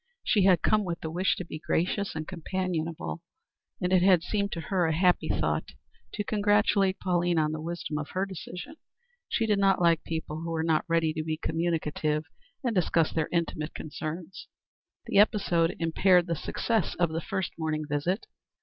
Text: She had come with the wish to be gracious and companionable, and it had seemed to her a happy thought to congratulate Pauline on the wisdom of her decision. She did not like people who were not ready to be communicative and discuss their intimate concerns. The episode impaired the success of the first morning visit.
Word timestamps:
She 0.23 0.45
had 0.45 0.63
come 0.63 0.83
with 0.83 1.01
the 1.01 1.11
wish 1.11 1.35
to 1.35 1.45
be 1.45 1.59
gracious 1.59 2.15
and 2.15 2.27
companionable, 2.27 3.21
and 3.79 3.93
it 3.93 4.01
had 4.01 4.23
seemed 4.23 4.51
to 4.53 4.59
her 4.61 4.87
a 4.87 4.95
happy 4.97 5.29
thought 5.29 5.73
to 6.13 6.23
congratulate 6.23 6.99
Pauline 6.99 7.37
on 7.37 7.51
the 7.51 7.61
wisdom 7.61 7.99
of 7.99 8.09
her 8.13 8.25
decision. 8.25 8.77
She 9.29 9.45
did 9.45 9.59
not 9.59 9.79
like 9.79 10.03
people 10.03 10.41
who 10.41 10.49
were 10.49 10.63
not 10.63 10.85
ready 10.87 11.13
to 11.13 11.23
be 11.23 11.37
communicative 11.37 12.25
and 12.63 12.73
discuss 12.73 13.11
their 13.13 13.29
intimate 13.31 13.75
concerns. 13.75 14.47
The 15.05 15.19
episode 15.19 15.75
impaired 15.77 16.25
the 16.25 16.35
success 16.35 16.95
of 16.95 17.09
the 17.09 17.21
first 17.21 17.51
morning 17.59 17.85
visit. 17.87 18.25